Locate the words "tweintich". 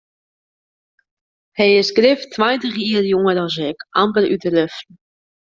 2.33-2.79